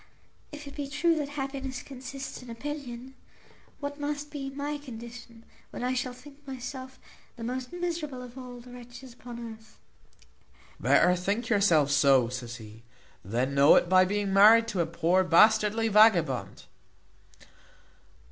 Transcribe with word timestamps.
If 0.51 0.65
it 0.67 0.75
be 0.75 0.87
true 0.87 1.13
that 1.17 1.29
happiness 1.29 1.83
consists 1.83 2.41
in 2.41 2.49
opinion, 2.49 3.13
what 3.79 3.99
must 3.99 4.31
be 4.31 4.49
my 4.49 4.79
condition, 4.79 5.43
when 5.69 5.83
I 5.83 5.93
shall 5.93 6.11
think 6.13 6.39
myself 6.47 6.97
the 7.35 7.43
most 7.43 7.71
miserable 7.71 8.23
of 8.23 8.35
all 8.35 8.59
the 8.59 8.71
wretches 8.73 9.13
upon 9.13 9.37
earth?" 9.39 9.77
"Better 10.79 11.15
think 11.15 11.49
yourself 11.49 11.91
so," 11.91 12.29
said 12.29 12.49
he, 12.49 12.81
"than 13.23 13.53
know 13.53 13.75
it 13.75 13.87
by 13.89 14.03
being 14.03 14.33
married 14.33 14.67
to 14.69 14.79
a 14.81 14.87
poor 14.87 15.23
bastardly 15.23 15.87
vagabond." 15.87 16.63